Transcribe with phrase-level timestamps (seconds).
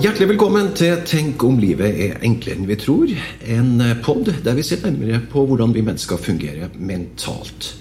[0.00, 3.10] Hjertelig velkommen til Tenk om livet er enklere enn vi tror.
[3.52, 7.74] En pod der vi ser nærmere på hvordan vi mennesker fungerer mentalt.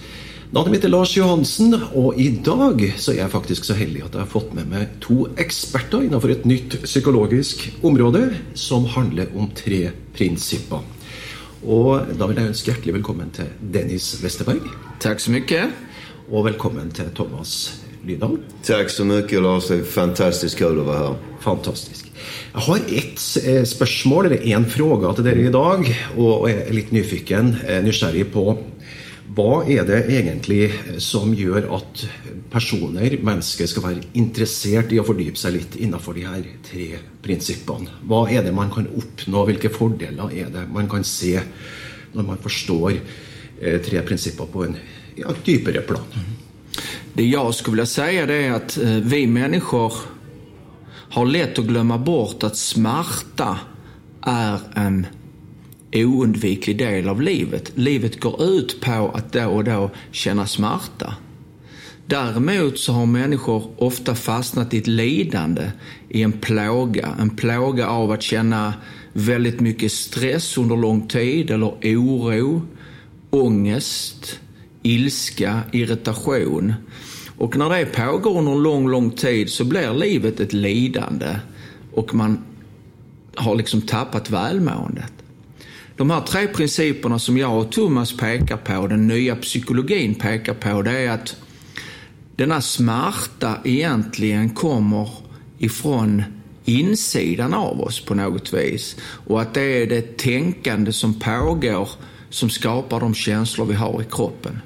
[0.52, 4.18] Navnet mitt er Lars Johansen, og i dag så er jeg faktisk så heldig at
[4.18, 9.48] jeg har fått med meg to eksperter innenfor et nytt psykologisk område som handler om
[9.56, 10.84] tre prinsipper.
[11.64, 14.68] Og da vil jeg ønske hjertelig velkommen til Dennis Westerberg.
[15.00, 15.72] Tack så mycket.
[16.28, 18.38] Og velkommen til Thomas Lydahl.
[18.64, 21.16] Tack så mycket Lars, det är fantastiskt kul att vara här.
[21.40, 22.06] Fantastisk.
[22.54, 25.86] Jeg har ett eh, spørsmål, eller en fråga til dere i dag,
[26.18, 28.58] og jeg er litt nyfiken, eh, nysgjerrig på
[29.38, 30.72] hva er det egentlig
[31.06, 32.02] som gjør at
[32.50, 36.88] personer, mennesker, skal være interessert i å fordype seg litt innenfor de her tre
[37.22, 37.94] prinsippene?
[38.10, 39.46] Hva er det man kan oppnå?
[39.52, 41.36] Hvilke fordeler er det man kan se
[42.16, 44.80] når man forstår eh, tre prinsipper på en
[45.20, 46.10] ja, dypere plan?
[47.14, 49.94] Det jag skulle vilja säga det är att eh, vi människor
[51.10, 53.60] har lätt att glömma bort att smärta
[54.22, 55.08] är en
[55.94, 57.72] oundviklig del av livet.
[57.76, 61.16] Livet går ut på att då och då känna smärta.
[62.06, 65.72] Däremot så har människor ofta fastnat i ett lidande,
[66.10, 67.16] i en plåga.
[67.20, 68.74] En plåga av att känna
[69.14, 72.62] väldigt mycket stress under lång tid eller oro,
[73.30, 74.40] ångest,
[74.82, 76.74] ilska, irritation.
[77.38, 81.36] Och när det pågår under lång, lång tid så blir livet ett lidande
[81.94, 82.40] och man
[83.36, 85.14] har liksom tappat välmåendet.
[85.96, 90.82] De här tre principerna som jag och Thomas pekar på, den nya psykologin pekar på,
[90.82, 91.36] det är att
[92.36, 95.10] denna smärta egentligen kommer
[95.58, 96.24] ifrån
[96.66, 98.96] insidan av oss på något vis.
[99.02, 101.90] Och att det är det tänkande som pågår
[102.30, 104.60] som skapar de känslor vi har i kroppen.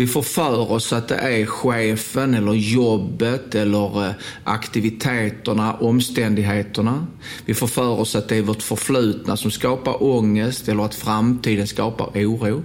[0.00, 4.12] Vi får för oss att det är chefen eller jobbet eller eh,
[4.44, 7.06] aktiviteterna, omständigheterna.
[7.44, 11.66] Vi får för oss att det är vårt förflutna som skapar ångest eller att framtiden
[11.66, 12.62] skapar oro.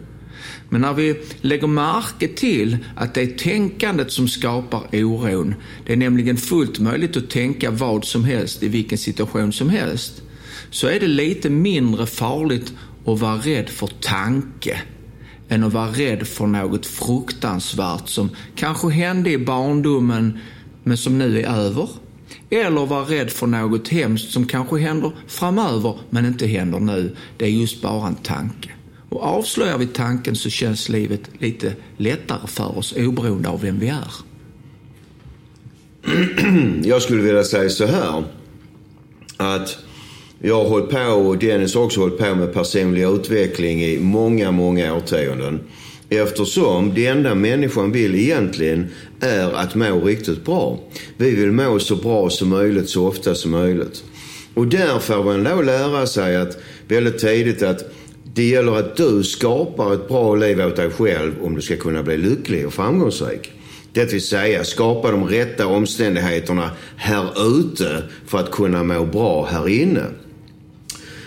[0.70, 5.56] Men när vi lägger märke till att det är tänkandet som skapar oron,
[5.86, 10.22] det är nämligen fullt möjligt att tänka vad som helst i vilken situation som helst,
[10.70, 12.74] så är det lite mindre farligt
[13.06, 14.82] att vara rädd för tanke
[15.50, 20.40] än att vara rädd för något fruktansvärt som kanske hände i barndomen
[20.84, 21.90] men som nu är över.
[22.50, 27.16] Eller vara rädd för något hemskt som kanske händer framöver men inte händer nu.
[27.38, 28.70] Det är just bara en tanke.
[29.10, 33.88] Och avslöjar vi tanken så känns livet lite lättare för oss oberoende av vem vi
[33.88, 34.12] är.
[36.84, 38.24] Jag skulle vilja säga så här.
[39.38, 39.78] Att
[40.48, 44.52] jag har hållit på och Dennis har också hållit på med personlig utveckling i många,
[44.52, 45.60] många årtionden.
[46.10, 48.88] Eftersom det enda människan vill egentligen
[49.20, 50.80] är att må riktigt bra.
[51.18, 54.04] Vi vill må så bra som möjligt, så ofta som möjligt.
[54.54, 56.58] Och där får man då lära sig att
[56.88, 57.84] väldigt tidigt att
[58.34, 62.04] det gäller att du skapar ett bra liv åt dig själv om du ska kunna
[62.04, 63.52] bli lycklig och framgångsrik.
[63.94, 67.26] Det vill säga skapa de rätta omständigheterna här
[67.60, 70.06] ute för att kunna må bra här inne.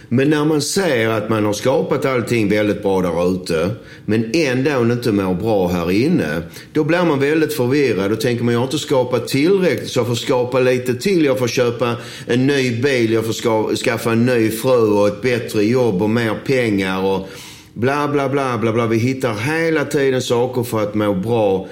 [0.08, 3.70] Men när man ser att man har skapat allting väldigt bra där ute,
[4.06, 6.42] men ändå inte mår bra här inne,
[6.72, 8.12] då blir man väldigt förvirrad.
[8.12, 11.24] och tänker man, jag har inte skapat tillräckligt, så jag får skapa lite till.
[11.24, 11.96] Jag får köpa
[12.26, 16.10] en ny bil, jag får ska, skaffa en ny fru och ett bättre jobb och
[16.10, 17.28] mer pengar och
[17.75, 18.86] bla, bla, bla, bla, bla.
[18.86, 21.69] Vi hittar hela tiden saker för att må bra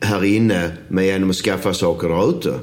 [0.00, 2.58] här inne men genom att skaffa saker där ute.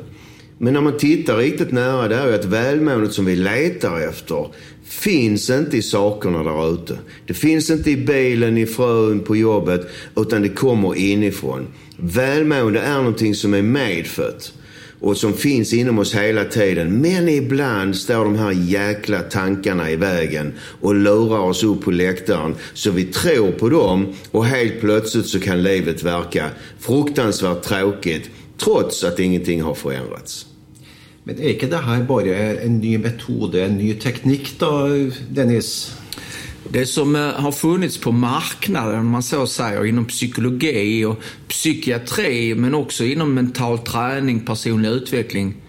[0.58, 4.48] Men när man tittar riktigt nära, det är ju att välmåendet som vi letar efter
[4.86, 7.00] finns inte i sakerna där ute.
[7.28, 11.68] Det finns inte i bilen, i frun, på jobbet, utan det kommer inifrån.
[11.98, 14.54] Välmående är någonting som är medfött
[15.00, 17.02] och som finns inom oss hela tiden.
[17.02, 22.56] Men ibland står de här jäkla tankarna i vägen och lurar oss upp på läktaren
[22.74, 29.04] så vi tror på dem och helt plötsligt så kan livet verka fruktansvärt tråkigt trots
[29.04, 30.53] att ingenting har förändrats.
[31.24, 34.88] Men är inte det här bara en ny metod, en ny teknik då,
[35.30, 35.96] Dennis?
[36.70, 42.56] Det som eh, har funnits på marknaden, om man så säger, inom psykologi och psykiatri,
[42.56, 45.63] men också inom mental träning, personlig utveckling.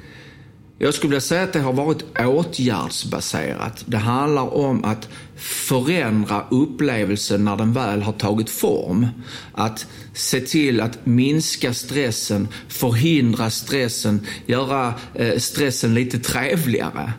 [0.85, 3.85] Jag skulle vilja säga att det har varit åtgärdsbaserat.
[3.87, 9.07] Det handlar om att förändra upplevelsen när den väl har tagit form.
[9.53, 17.13] Att se till att minska stressen, förhindra stressen, göra eh, stressen lite trevligare.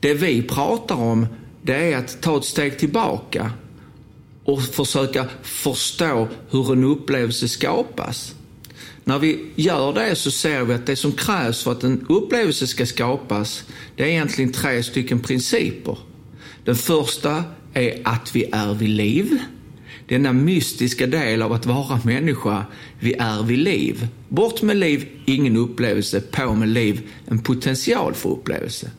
[0.00, 1.26] Det vi pratar om
[1.62, 3.52] det är att ta ett steg tillbaka
[4.44, 8.34] och försöka förstå hur en upplevelse skapas.
[9.04, 12.66] När vi gör det så ser vi att det som krävs för att en upplevelse
[12.66, 13.64] ska skapas,
[13.96, 15.98] det är egentligen tre stycken principer.
[16.64, 17.44] Den första
[17.74, 19.38] är att vi är vid liv.
[20.08, 22.64] Denna mystiska del av att vara människa,
[23.00, 24.06] vi är vid liv.
[24.28, 26.20] Bort med liv, ingen upplevelse.
[26.20, 28.90] På med liv, en potential för upplevelse.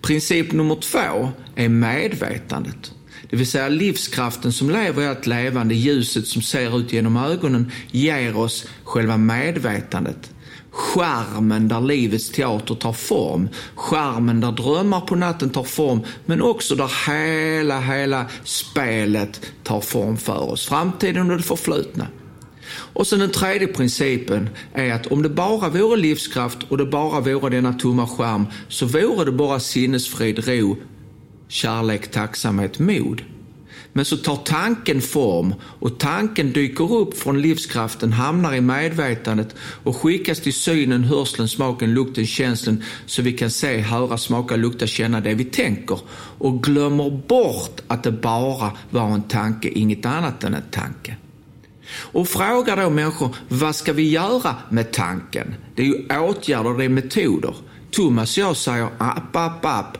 [0.00, 2.92] Princip nummer två är medvetandet.
[3.30, 7.72] Det vill säga livskraften som lever i allt levande, ljuset som ser ut genom ögonen,
[7.90, 10.30] ger oss själva medvetandet.
[10.70, 16.74] Skärmen där livets teater tar form, skärmen där drömmar på natten tar form, men också
[16.74, 20.66] där hela, hela spelet tar form för oss.
[20.66, 22.06] Framtiden och det förflutna.
[22.72, 27.20] Och sen den tredje principen är att om det bara vore livskraft och det bara
[27.20, 30.76] vore denna tomma skärm så vore det bara sinnesfrid, ro,
[31.50, 33.22] kärlek, tacksamhet, mod.
[33.92, 39.96] Men så tar tanken form och tanken dyker upp från livskraften, hamnar i medvetandet och
[39.96, 45.20] skickas till synen, hörseln, smaken, lukten, känslan så vi kan se, höra, smaka, lukta, känna
[45.20, 45.98] det vi tänker
[46.38, 51.16] och glömmer bort att det bara var en tanke, inget annat än en tanke.
[51.92, 55.54] Och frågar då människor, vad ska vi göra med tanken?
[55.74, 57.54] Det är ju åtgärder, det är metoder.
[57.90, 59.98] Thomas och jag säger, app, app, app.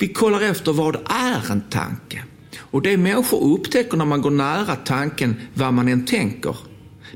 [0.00, 2.22] Vi kollar efter vad är en tanke?
[2.58, 6.56] Och det människor upptäcker när man går nära tanken, vad man än tänker.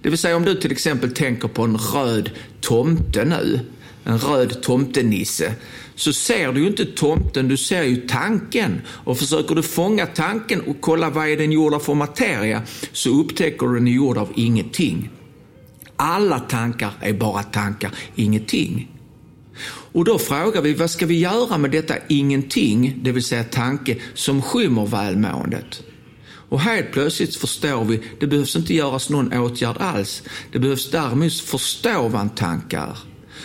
[0.03, 3.61] Det vill säga om du till exempel tänker på en röd tomte nu,
[4.05, 5.55] en röd tomtenisse,
[5.95, 8.81] så ser du ju inte tomten, du ser ju tanken.
[8.89, 13.11] Och försöker du fånga tanken och kolla vad är den gjord av för materia, så
[13.11, 15.11] upptäcker du den är gjord av ingenting.
[15.97, 18.89] Alla tankar är bara tankar, ingenting.
[19.93, 23.97] Och då frågar vi, vad ska vi göra med detta ingenting, det vill säga tanke,
[24.15, 25.83] som skymmer välmåendet?
[26.49, 30.23] Och helt plötsligt förstår vi, det behövs inte göras någon åtgärd alls.
[30.53, 32.99] Det behövs däremot förstå vad en tanke är.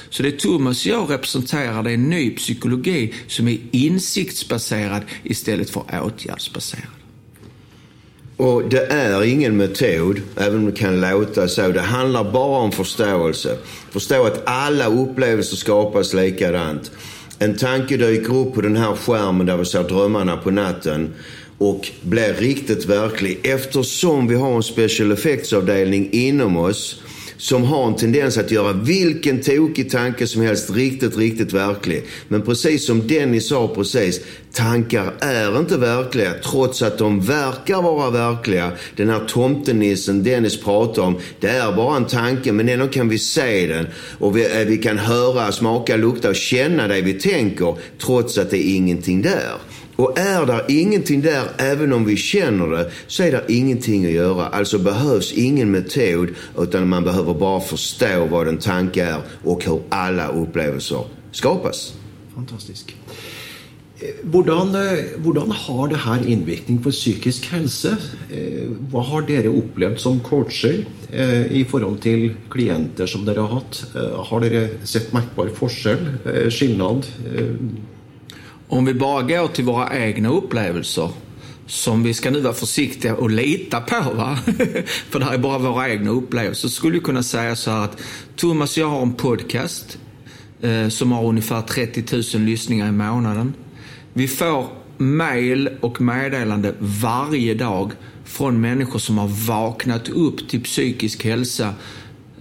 [0.09, 5.69] Så det Thomas och jag representerar det är en ny psykologi som är insiktsbaserad istället
[5.69, 6.88] för åtgärdsbaserad.
[8.39, 11.68] Och det är ingen metod, även om det kan låta så.
[11.68, 13.57] Det handlar bara om förståelse.
[13.91, 16.91] Förstå att alla upplevelser skapas likadant.
[17.39, 21.13] En tanke dyker upp på den här skärmen där vi ser drömmarna på natten
[21.57, 27.01] och blir riktigt verklig eftersom vi har en special effects-avdelning inom oss
[27.39, 32.03] som har en tendens att göra vilken tokig tanke som helst riktigt, riktigt verklig.
[32.27, 34.21] Men precis som Dennis sa precis,
[34.53, 38.71] tankar är inte verkliga trots att de verkar vara verkliga.
[38.95, 43.19] Den här tomtenissen Dennis pratar om, det är bara en tanke men ändå kan vi
[43.19, 43.88] se den
[44.19, 47.75] och vi, eh, vi kan höra, smaka, lukta och känna det vi tänker
[48.06, 49.53] trots att det är ingenting där.
[50.00, 54.12] Och är det ingenting där, även om vi känner det, så är det ingenting att
[54.12, 54.48] göra.
[54.48, 59.81] Alltså behövs ingen metod, utan man behöver bara förstå vad en tanke är och hur
[59.90, 61.94] alla upplevelser skapas.
[62.36, 62.96] Fantastisk.
[64.00, 64.81] Eh, hvordan, eh,
[65.18, 67.98] hvordan har det här innvirkning på psykisk helse?
[68.31, 70.86] Eh, vad har dere upplevt som coacher
[71.51, 73.86] i förhållande till klienter som dere har haft?
[74.16, 76.07] Har dere sett merkbar forskjell,
[76.50, 77.06] skillnad?
[78.71, 81.10] Om vi bara går till våra egna upplevelser,
[81.68, 84.38] som vi ska nu vara försiktiga och lita på, va?
[85.10, 87.83] för det här är bara våra egna upplevelser, så skulle jag kunna säga så här
[87.83, 88.01] att
[88.36, 89.98] Thomas och jag har en podcast
[90.62, 93.53] eh, som har ungefär 30 000 lyssningar i månaden.
[94.13, 94.67] Vi får
[94.98, 97.91] mail och meddelande varje dag
[98.25, 101.74] från människor som har vaknat upp till psykisk hälsa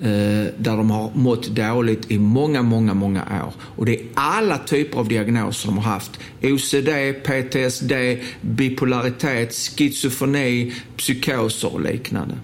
[0.00, 3.52] Eh, där de har mått dåligt i många, många, många år.
[3.60, 6.10] Och det är alla typer av diagnoser de har haft.
[6.42, 7.92] OCD, PTSD,
[8.40, 12.34] bipolaritet, schizofreni, psykoser och liknande.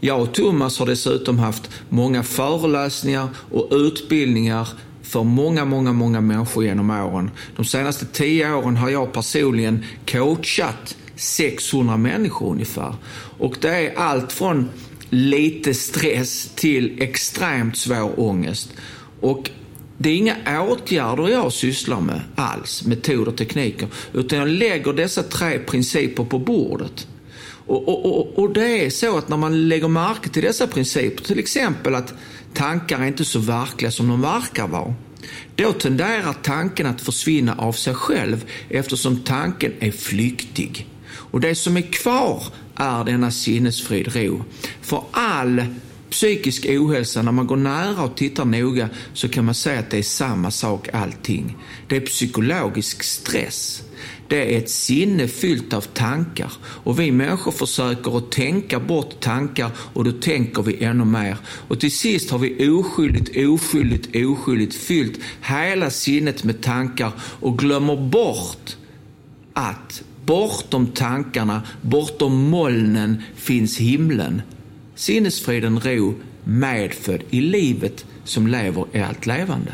[0.00, 4.68] Jag och Thomas har dessutom haft många föreläsningar och utbildningar
[5.02, 7.30] för många, många, många människor genom åren.
[7.56, 12.94] De senaste tio åren har jag personligen coachat 600 människor ungefär.
[13.38, 14.68] Och det är allt från
[15.10, 18.74] lite stress till extremt svår ångest.
[19.20, 19.50] Och
[19.98, 25.22] det är inga åtgärder jag sysslar med alls, metoder och tekniker, utan jag lägger dessa
[25.22, 27.06] tre principer på bordet.
[27.66, 31.24] Och, och, och, och, det är så att när man lägger märke till dessa principer,
[31.24, 32.14] till exempel att
[32.54, 34.94] tankar är inte så verkliga som de verkar vara,
[35.56, 40.86] då tenderar tanken att försvinna av sig själv eftersom tanken är flyktig.
[41.10, 42.42] Och det som är kvar
[42.76, 44.44] är denna sinnesfrid ro.
[44.80, 45.64] För all
[46.10, 49.98] psykisk ohälsa, när man går nära och tittar noga så kan man säga att det
[49.98, 51.56] är samma sak allting.
[51.88, 53.82] Det är psykologisk stress.
[54.28, 59.70] Det är ett sinne fyllt av tankar och vi människor försöker att tänka bort tankar
[59.94, 61.36] och då tänker vi ännu mer.
[61.44, 67.96] Och till sist har vi oskyldigt, oskyldigt, oskyldigt fyllt hela sinnet med tankar och glömmer
[67.96, 68.76] bort
[69.52, 74.42] att bortom tankarna, bortom molnen finns himlen.
[74.94, 79.72] Sinnesfriden ro medfödd i livet som lever i allt levande.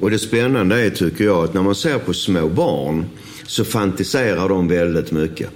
[0.00, 3.06] Och det spännande är, tycker jag, att när man ser på små barn
[3.46, 5.50] så fantiserar de väldigt mycket.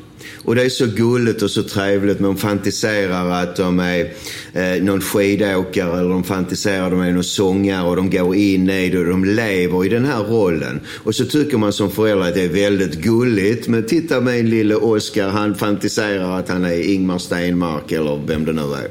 [0.44, 2.20] Och det är så gulligt och så trevligt.
[2.20, 4.12] Man fantiserar att de är
[4.52, 8.70] eh, någon skidåkare eller de fantiserar att de är någon sångare och de går in
[8.70, 10.80] i det och de lever i den här rollen.
[11.04, 13.68] Och så tycker man som förälder att det är väldigt gulligt.
[13.68, 18.52] Men titta min lille Oscar, han fantiserar att han är Ingmar Stenmark eller vem det
[18.52, 18.88] nu är.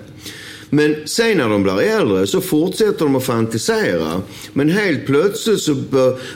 [0.70, 4.22] Men sen när de blir äldre så fortsätter de att fantisera.
[4.54, 5.76] Men helt plötsligt så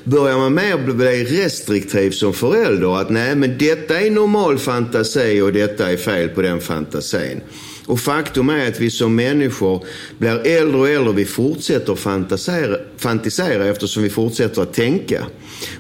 [0.03, 3.01] börjar man mer bli restriktiv som förälder.
[3.01, 7.41] Att nej, men detta är normal fantasi och detta är fel på den fantasin.
[7.85, 9.85] Och faktum är att vi som människor
[10.17, 11.13] blir äldre och äldre.
[11.13, 15.25] Vi fortsätter fantisera, fantisera eftersom vi fortsätter att tänka.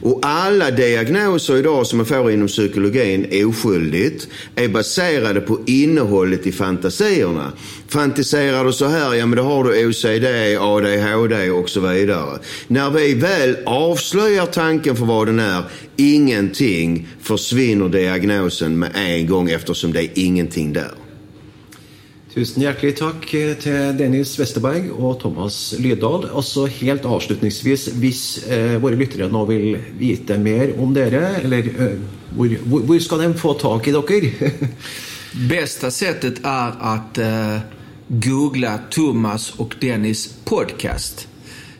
[0.01, 6.51] Och alla diagnoser idag som man får inom psykologin oskyldigt är baserade på innehållet i
[6.51, 7.51] fantasierna.
[7.87, 12.39] Fantiserar du så här, ja men då har du OCD, ADHD och så vidare.
[12.67, 15.63] När vi väl avslöjar tanken för vad den är,
[15.95, 21.02] ingenting, försvinner diagnosen med en gång eftersom det är ingenting där.
[22.33, 26.23] Tusen hjertelig takk eh, til Dennis Westerberg og Thomas Lydahl.
[26.33, 31.99] Altså Helt avslutningsvis, hvis eh, våre lyttere nå vil vite mer om dere, eller eh,
[32.33, 34.49] hvor, hvor, skal de få tak i dere?
[35.49, 37.57] Bästa sättet är att eh,
[38.07, 41.27] googla Thomas och Dennis podcast.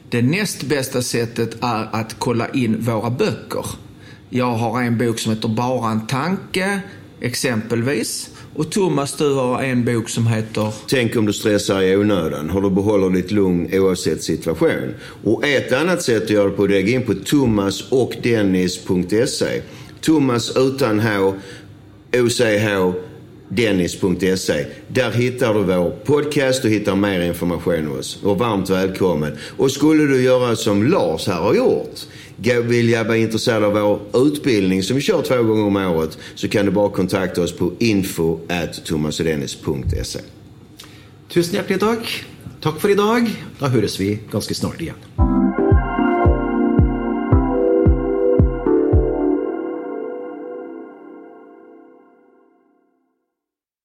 [0.09, 3.65] Det näst bästa sättet är att kolla in våra böcker.
[4.29, 6.81] Jag har en bok som heter Bara en tanke,
[7.21, 8.29] exempelvis.
[8.55, 10.73] Och Thomas, du har en bok som heter?
[10.87, 12.49] Tänk om du stressar i onödan.
[12.49, 14.93] Hur du behåller ditt lugn oavsett situation.
[15.23, 19.61] Och ett annat sätt att göra det på det är att gå in på thomasochdennis.se.
[20.01, 21.33] Thomas utan H,
[22.13, 22.93] OCH,
[23.55, 24.65] dennis.se.
[24.87, 28.23] Där hittar du vår podcast och hittar mer information hos oss.
[28.23, 29.37] Och varmt välkommen.
[29.57, 31.99] Och skulle du göra som Lars här har gjort
[32.63, 36.47] vill jag vara intresserad av vår utbildning som vi kör två gånger om året så
[36.47, 40.19] kan du bara kontakta oss på info at thomasodennis.se.
[41.29, 42.25] Tusen hjärtligt tack.
[42.61, 43.29] Tack för idag.
[43.59, 44.95] Då hörs vi ganska snart igen.